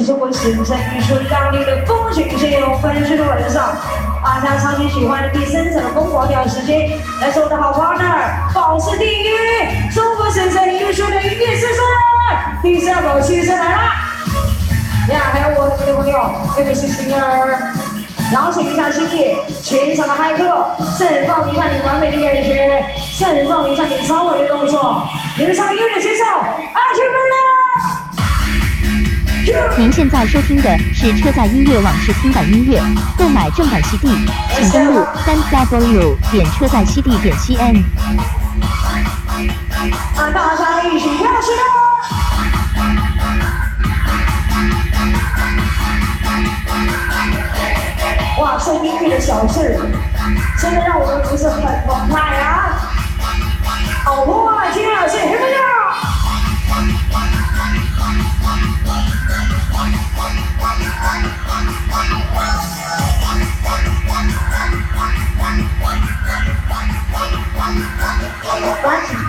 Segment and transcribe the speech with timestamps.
[0.00, 3.76] 是中国新生艺术当地的风情线，有分析的晚上，
[4.24, 9.28] 大家超级喜欢的第三场的风光调时间，来自我的好 partner，保时第一，
[9.94, 11.84] 中国新生艺术的音乐先生，
[12.62, 13.78] 第三宝先生来了，
[15.12, 16.18] 呀，还有我的朋友，
[16.56, 17.74] 这个是星儿，
[18.32, 20.44] 邀请一下星野，全场的嗨客，
[20.98, 22.82] 绽放一下你完美的感觉，
[23.18, 27.12] 绽放一下你超美的动作，连上音乐先生，爱去们。
[27.12, 27.39] 了。
[29.76, 32.80] 您现在收听的是车载音乐网视听版音乐，
[33.18, 34.06] 购买正版 CD，
[34.54, 35.36] 请登录三
[35.80, 37.82] w 点车载 CD 点 cn。
[40.16, 41.62] 啊，大家一起跳起来！
[48.40, 49.80] 哇，声音乐的小事，
[50.60, 52.78] 真的让我们不是很澎湃呀！
[54.04, 55.69] 好哇，今天老师，有没有？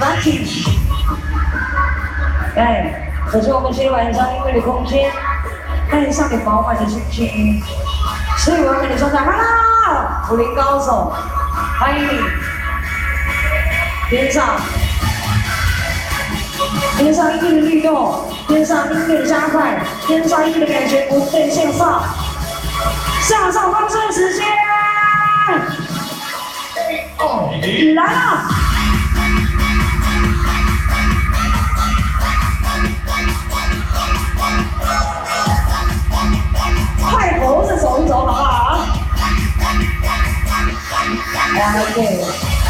[0.01, 0.65] 班级班级，
[2.55, 5.11] 哎，这是我们今天晚上音乐的空间，
[5.91, 7.61] 带上你饱满的心情。
[8.39, 11.13] 所以我要跟你说声 “hello”，武林高手，
[11.79, 12.19] 欢迎你。
[14.09, 14.55] 边上，
[16.97, 22.03] 边上音乐的律动，边上音乐的加快，边上音乐的感觉不断向上，
[23.21, 24.47] 向上发射时间。
[27.19, 27.51] 哦，
[27.95, 28.70] 来了。
[41.61, 42.60] 单位。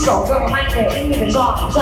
[0.00, 1.80] 一首更欢迎的音乐的状态。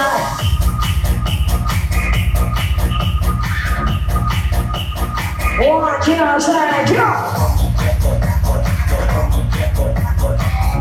[5.68, 6.96] 哇，跳起来跳！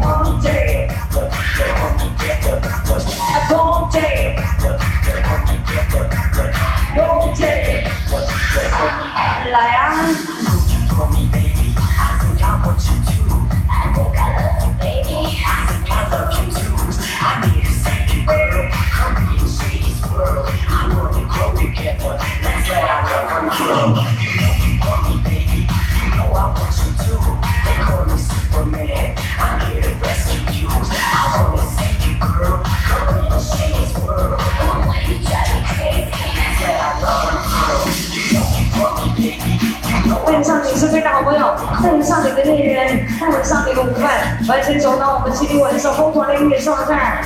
[0.02, 0.48] 公鸡，
[3.20, 4.00] 啊公鸡，
[6.96, 7.44] 公鸡，
[9.52, 10.27] 来啊！
[44.48, 47.22] 完全走到我们今天晚上疯狂的音乐状态，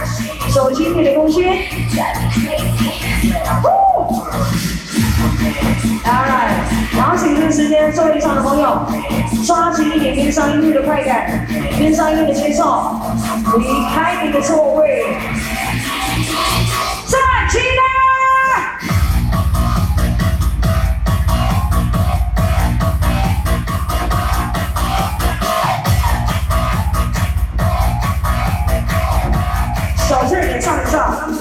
[0.50, 1.54] 手机你的空间。
[6.04, 8.88] Alright，然后请这个时间，座位上的朋友，
[9.46, 11.46] 抓紧一点边上音乐的快感，
[11.78, 13.00] 边上音乐的节奏，
[13.60, 15.06] 离开你的座位，
[30.92, 31.41] 声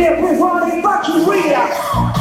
[0.00, 2.17] Everybody fucking real.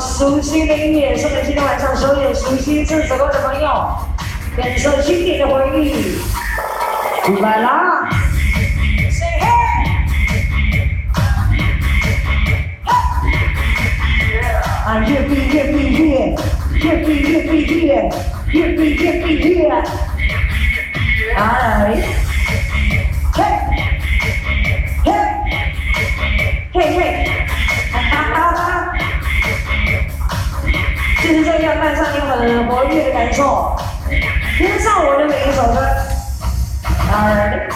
[0.00, 3.98] 熟悉的音乐，送给今天晚上所有熟悉这首歌的朋友，
[4.56, 6.18] 感受经典的回忆。
[7.40, 8.08] 来啦！
[14.86, 16.36] 啊，越比越比越，
[16.74, 18.08] 越比越比越，
[18.52, 19.68] 越比越比越。
[21.36, 21.96] 哎，
[32.36, 33.74] 很活跃的感受，
[34.58, 35.80] 跟上我的每一首歌。
[37.10, 37.66] 哎，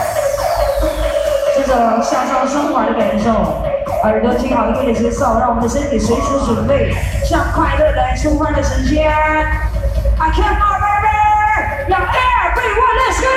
[1.56, 3.64] 这种向上升华的感受。
[4.02, 9.10] 耳朵听好音乐的节奏，让我们的身体随时准备向快乐来出发的时间。
[9.10, 13.28] I can't my baby，让 air be one，let's go，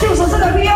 [0.00, 0.70] 就是这个 feel，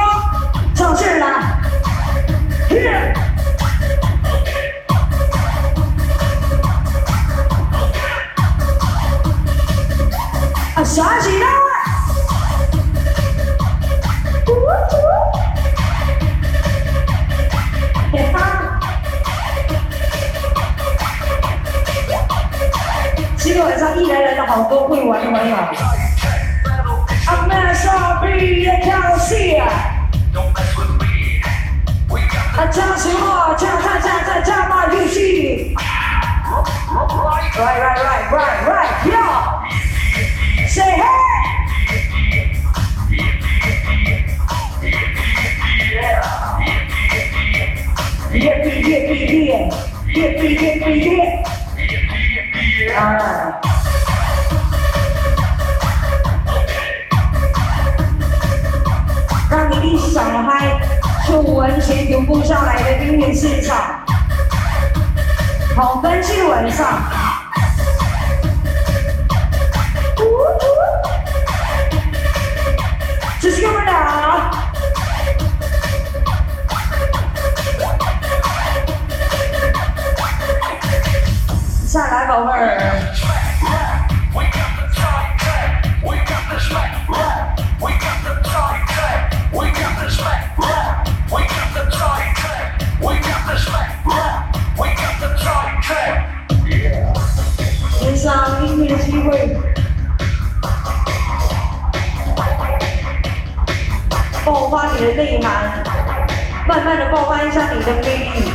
[106.77, 108.53] 慢慢的爆发一下你的魅力，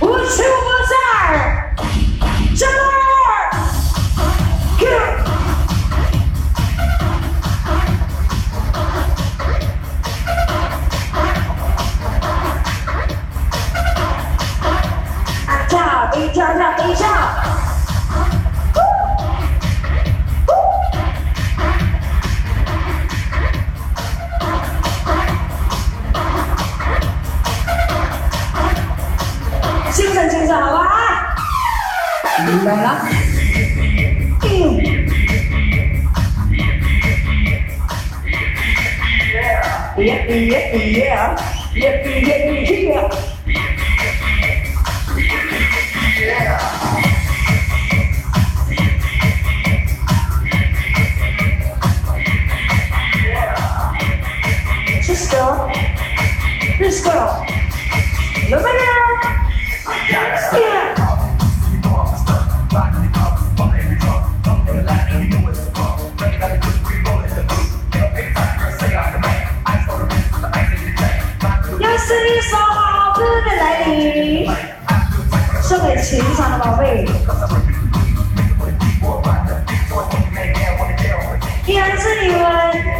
[0.00, 0.75] 无处不
[76.02, 77.06] 情场的宝贝。
[81.66, 82.40] 也是你们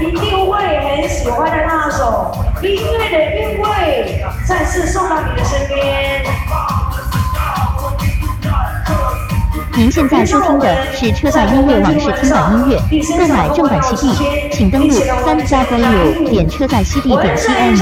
[0.00, 6.24] 一定会很喜欢的那首音乐的韵味，再次送到你的身边。
[9.76, 12.80] 您现在收听的是车载音乐网视听版音乐，
[13.18, 17.76] 购买正版 CD，请登录三 w 点车载 CD 点 cn。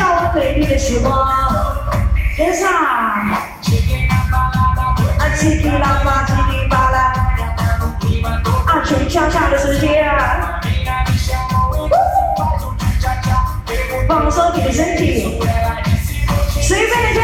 [5.44, 7.12] 天上，啊叽里啦啦，
[8.00, 10.58] 叽里吧啦，啊全向下的世界啊，
[14.08, 15.38] 放松你的身体，
[16.62, 17.22] 随便跳。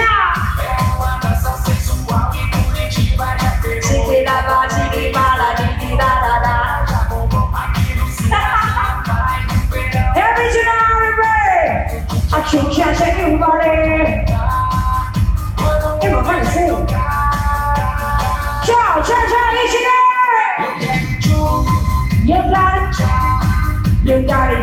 [3.81, 6.47] 叽里啦啦，叽里吧啦，叽里啦啦啦。
[10.15, 11.25] Every tonight, every
[12.31, 13.61] 啊全向下，everybody。
[13.63, 14.20] 哎，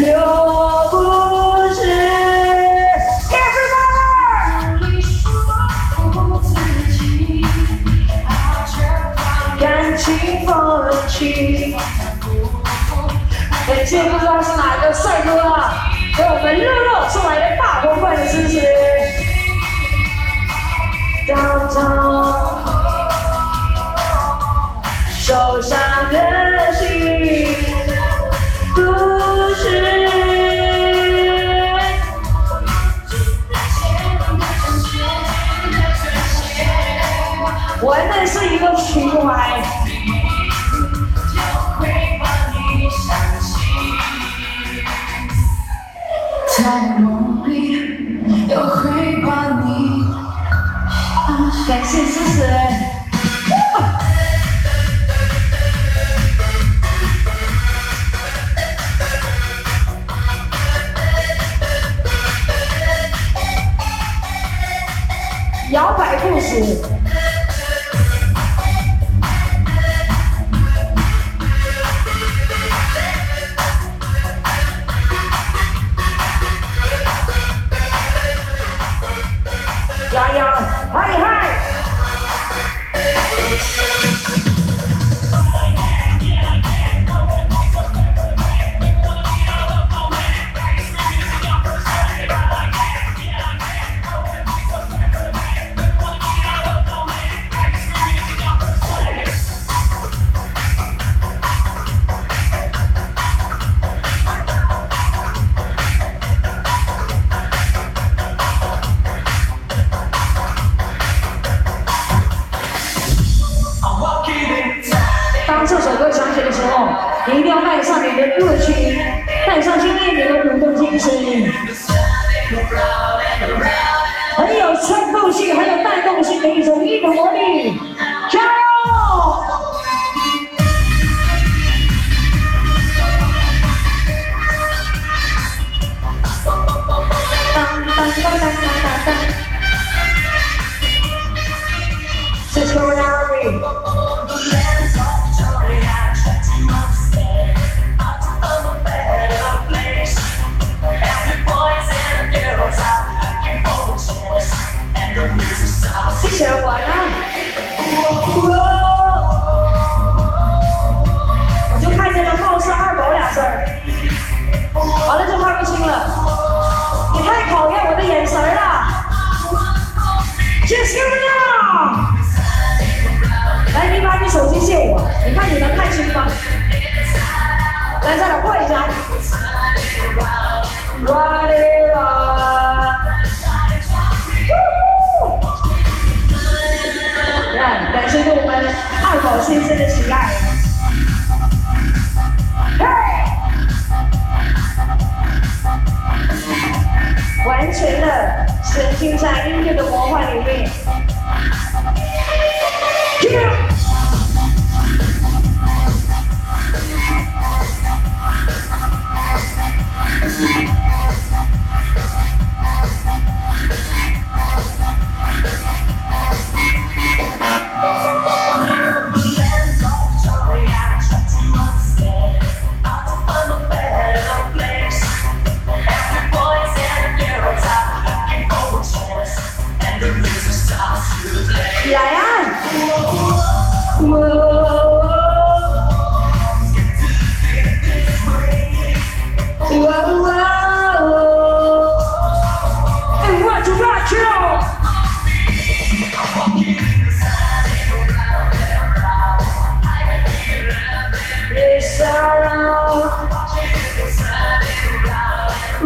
[0.00, 0.59] 又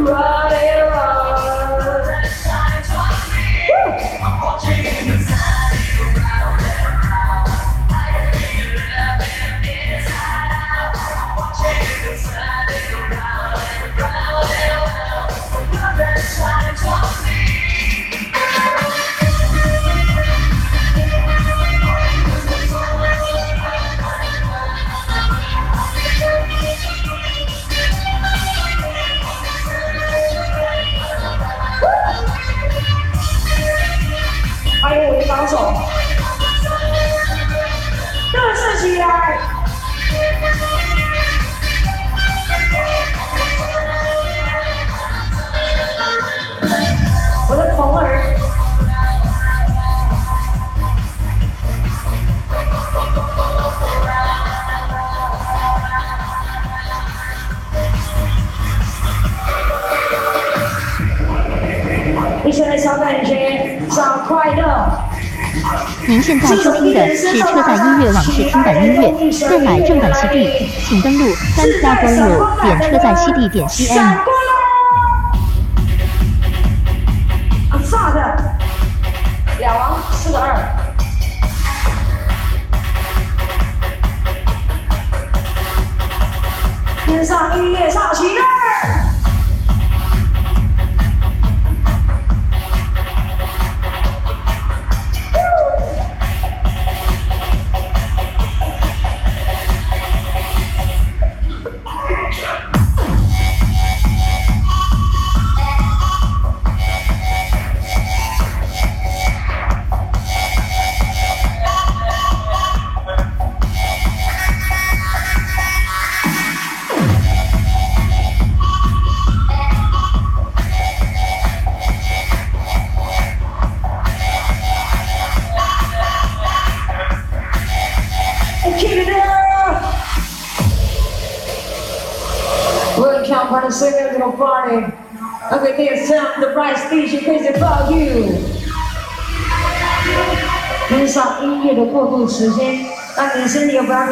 [0.04, 0.43] right.
[64.26, 64.98] 快乐。
[66.06, 74.33] 您现在收听的是车载音乐网视听版音乐，购买正版 CD，请登录三 w 点车载 CD 点 cn。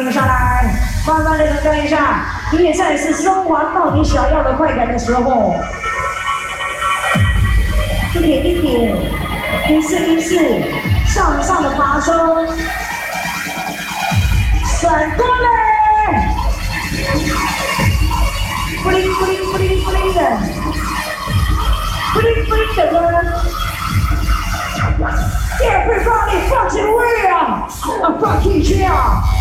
[0.03, 0.75] 身体也不要停下来，
[1.07, 5.55] 慢慢的等待一下，你也再次升华到你想要的快感的时候，
[8.13, 8.93] 一点一点，
[9.69, 10.37] 一次一次
[11.07, 12.47] 向上的爬升，
[14.65, 16.27] 闪过来，
[18.83, 20.37] 不灵不灵不灵不灵的，
[22.13, 22.99] 不灵不灵的歌。
[25.63, 27.47] Everybody fucking real!
[28.03, 29.32] A fucking chill!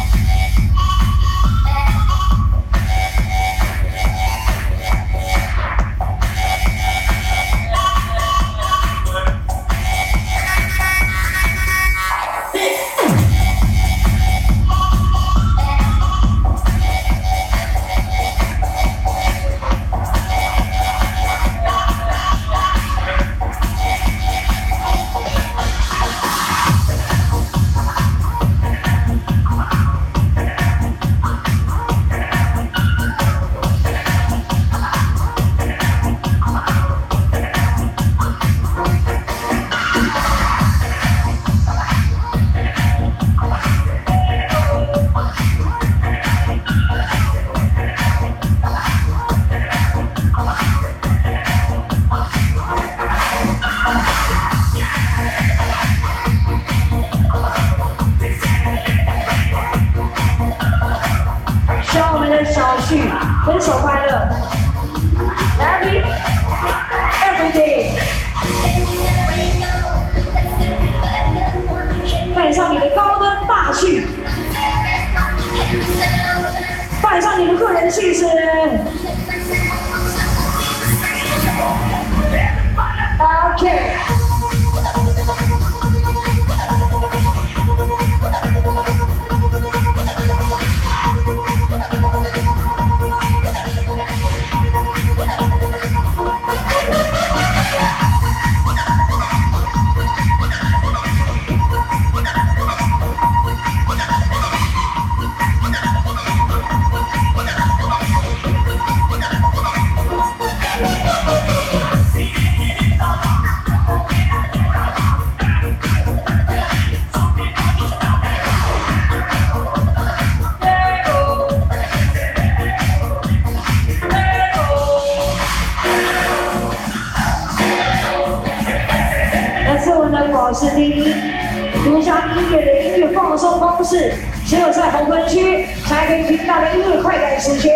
[137.42, 137.71] presencia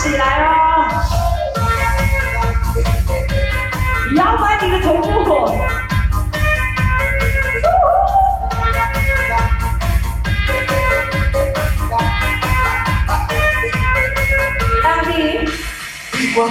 [0.00, 0.48] 起来哦，
[4.16, 5.02] 摇摆你的头部，
[14.82, 15.46] 大地，
[16.34, 16.48] 活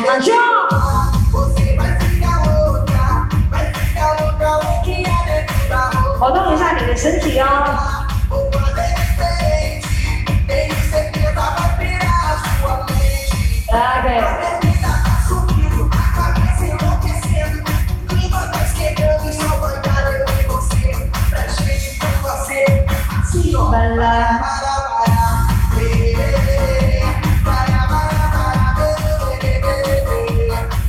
[6.30, 7.79] 动一下你的身体哦。
[13.70, 14.50] Praga.
[23.72, 24.42] Balar.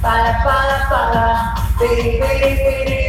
[0.00, 1.54] Para, para, para.
[1.78, 2.99] Baby, baby.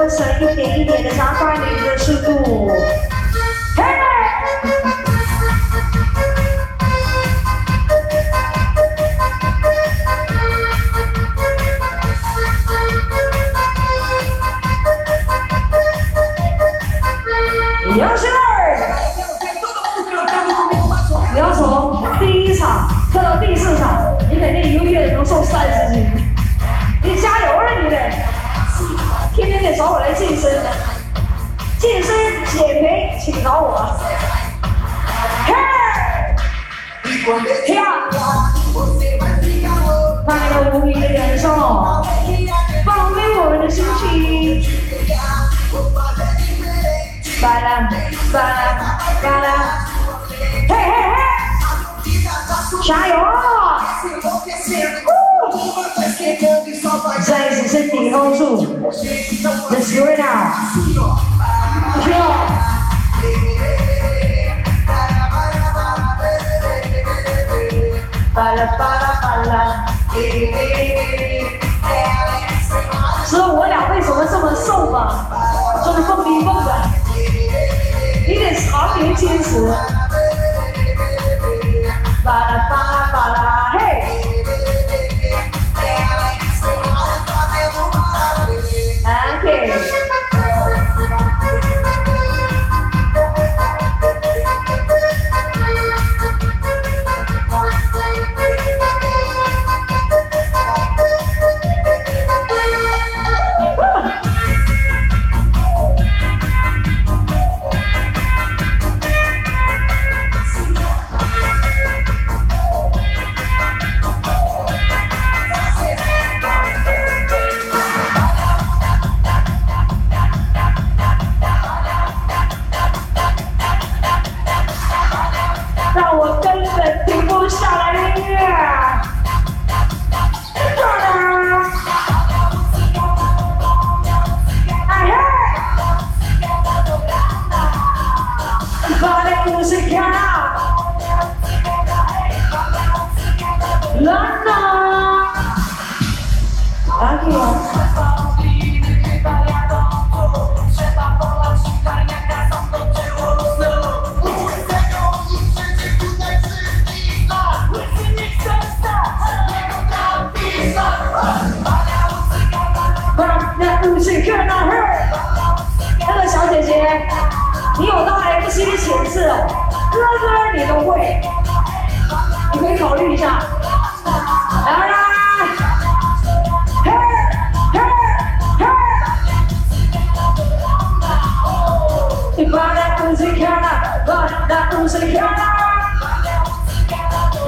[0.00, 2.69] 会随一点一点的加快你的速度。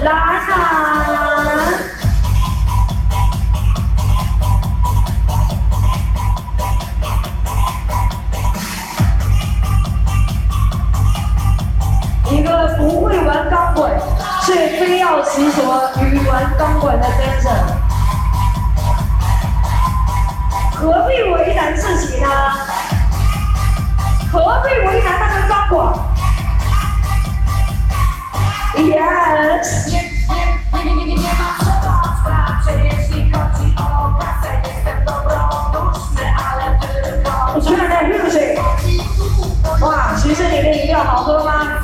[0.03, 0.51] 来啦
[12.29, 13.93] 一个不会玩钢管
[14.45, 15.61] 却非要执着
[16.01, 17.55] 于玩钢管的 dancer
[20.75, 22.29] 何必为难自己呢？
[24.33, 25.32] 何必为难他
[25.73, 25.79] 我，
[39.81, 41.82] 哇，其实里面饮料好喝吗？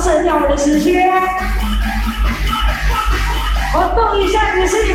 [0.00, 1.10] 剩下我的时间，
[3.74, 4.94] 我动一下你的身体。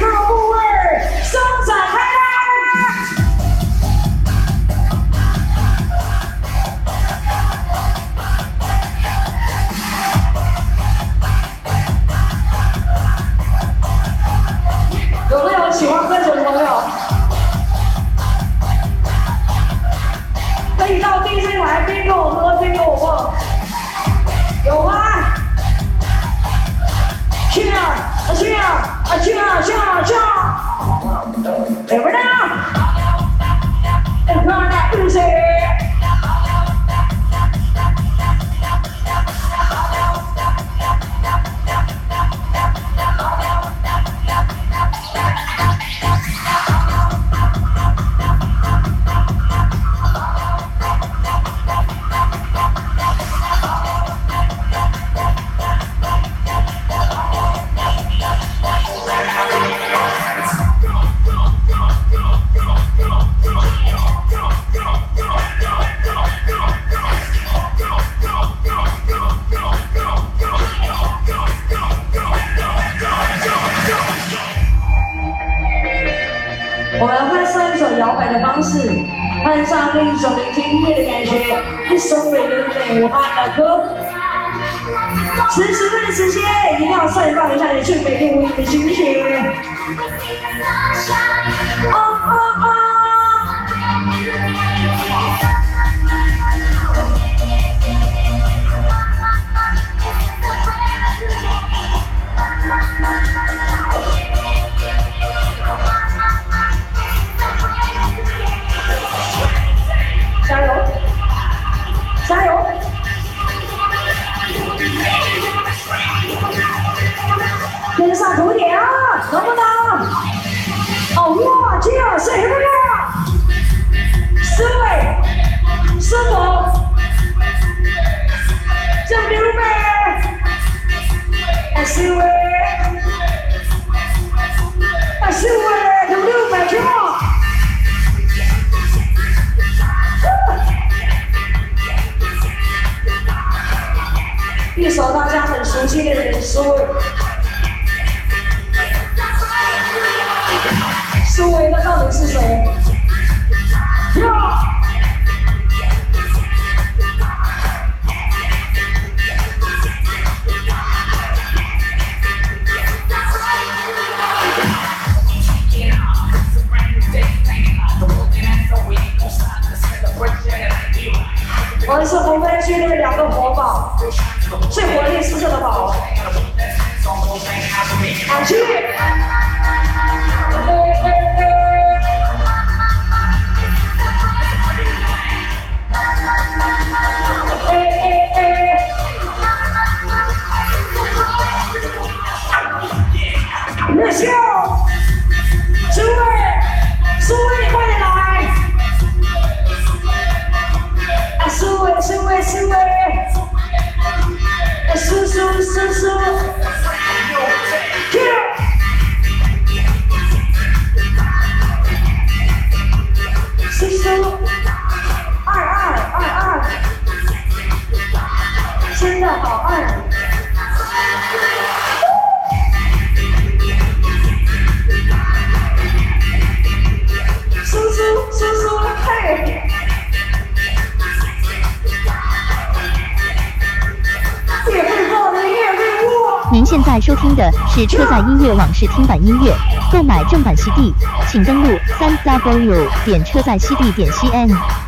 [237.74, 239.56] 是车载音乐网试听版音乐，
[239.94, 240.94] 购买正版 CD，
[241.30, 244.81] 请登录三 w 点车载 CD 点 cn。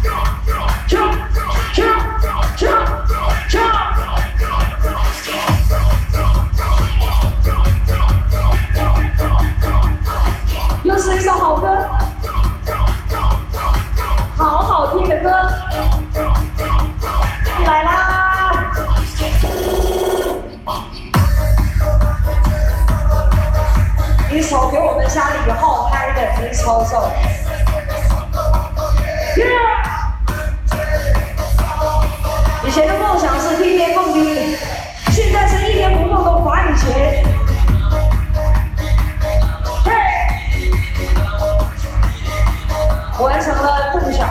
[43.24, 44.28] 完成了梦想。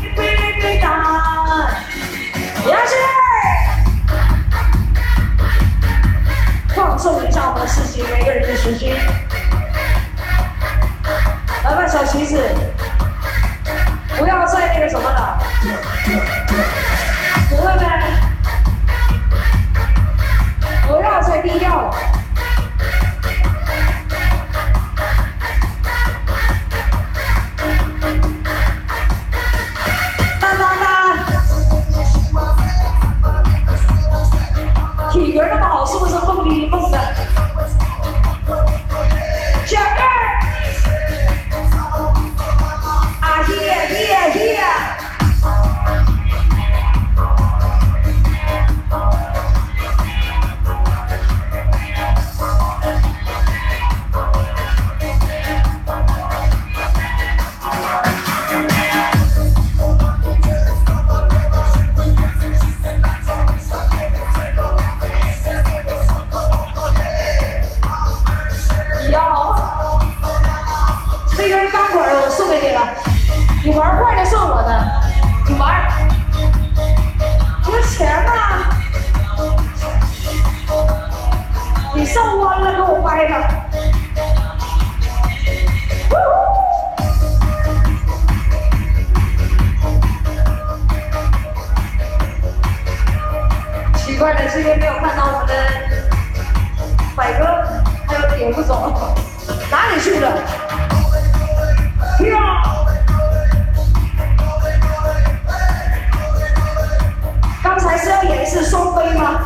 [0.00, 0.20] 哔哔
[0.62, 0.86] 哔哒，
[2.64, 2.94] 杨去，
[6.76, 8.96] 放松一下我们的事情，每个人的时间。
[11.64, 12.40] 来吧，小旗子，
[14.16, 15.38] 不要再那个什么了。
[82.06, 83.34] 上弯了给我掰了。
[93.96, 95.52] 奇怪的是，因为没有看到我们的
[97.14, 97.44] 百哥，
[98.06, 98.94] 还有点不走，
[99.70, 100.32] 哪里去了？
[102.16, 102.38] 跳！
[107.62, 109.40] 刚才是要演示双飞吗？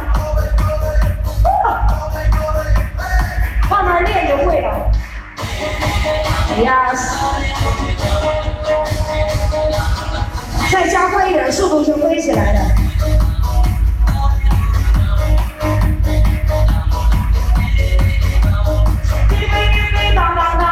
[6.59, 7.01] Yes。
[10.71, 12.61] 再加快一点速度就飞起来了。
[20.15, 20.69] 当当当。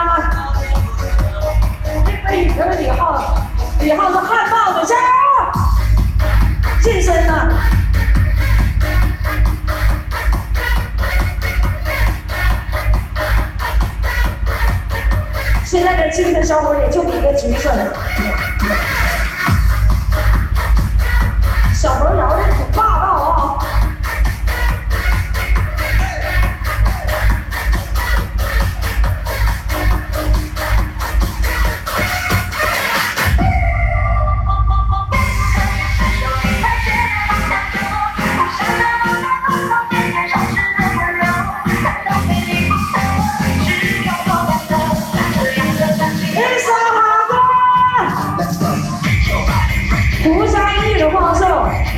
[2.57, 3.39] 这个李浩，
[3.81, 4.11] 李浩
[16.09, 17.71] 的精神小伙也就你一个橘色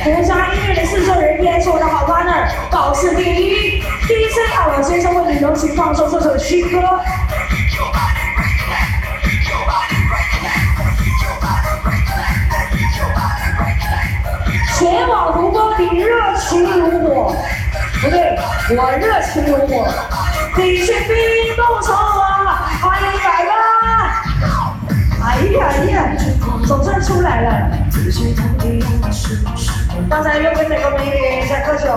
[0.03, 3.83] 送，福山音乐的制作人也是我的好 partner，保持第一。
[4.07, 6.99] 第一次啊，我先生为你荣情放送这首新歌。
[14.75, 17.35] 前往如歌，你热情如火，
[18.01, 18.35] 不对，
[18.75, 19.87] 我热情如火，
[20.57, 21.15] 你却冰
[21.55, 22.23] 冻成我，
[22.81, 23.51] 欢迎百乐。
[25.23, 25.95] 哎呀哎呀，
[26.65, 27.69] 总算出来了。
[30.09, 31.05] 刚才又跟哪个美
[31.41, 31.87] 女在喝酒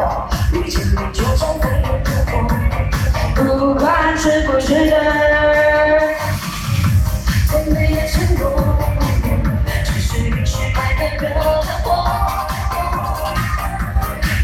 [0.52, 4.90] 你的心里住着一个不管是不是真
[7.48, 8.76] 最美的承诺
[9.84, 11.88] 只是你时快的惹的祸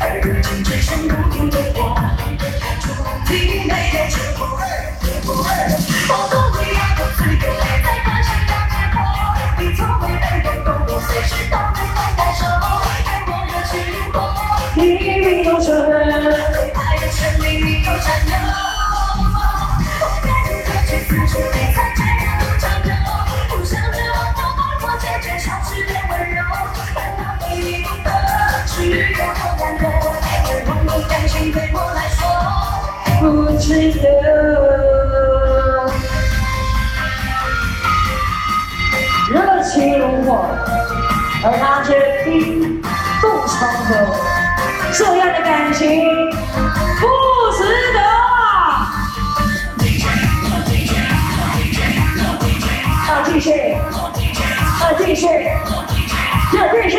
[0.01, 1.97] 而如今只剩不停的我
[2.81, 2.87] 注
[3.27, 4.41] 定没有结果
[5.27, 6.50] 无法
[33.21, 33.27] 不
[33.59, 34.03] 值得。
[39.31, 40.45] 热情如火，
[41.45, 41.89] 而他却
[42.25, 42.83] 冰
[43.21, 43.89] 冻成河，
[44.93, 45.81] 这样的感情
[46.99, 47.07] 不
[47.57, 47.59] 值
[47.93, 48.91] 得啊！
[53.09, 53.47] 要继续，
[54.99, 55.29] 继续，
[56.51, 56.99] 继续。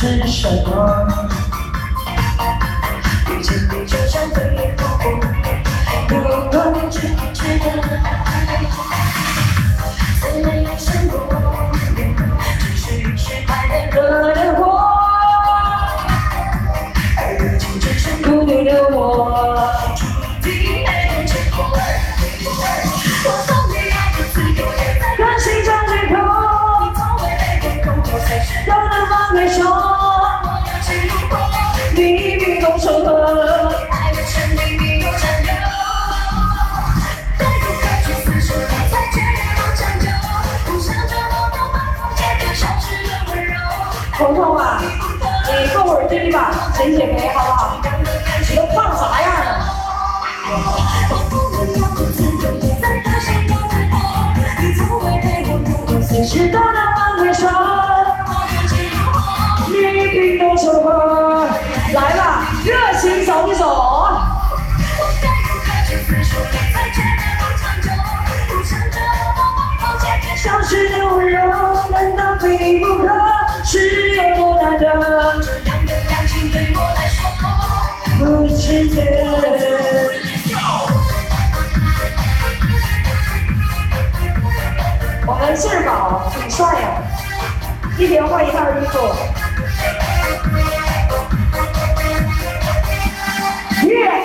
[0.00, 1.07] 是什么？
[32.88, 33.27] 比动
[85.48, 87.02] 们信儿宝挺帅呀，
[87.96, 88.98] 一天换一套衣服。
[93.86, 94.24] 耶！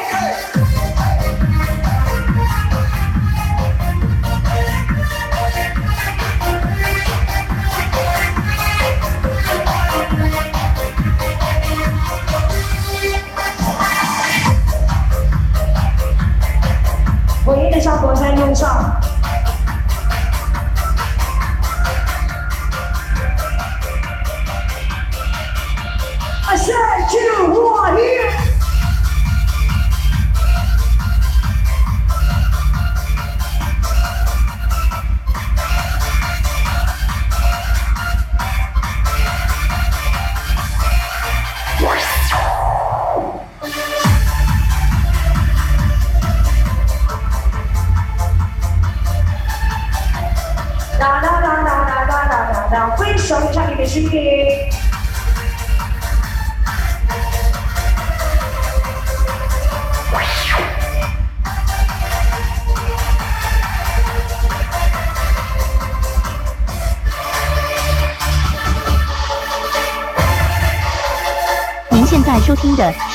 [17.46, 18.93] 唯一的小火山用上。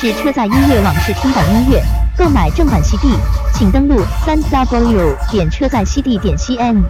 [0.01, 1.83] 是车载音乐网视听版音乐，
[2.17, 3.13] 购买正版 CD，
[3.53, 6.81] 请登录三 w 点车载 CD 点 cn。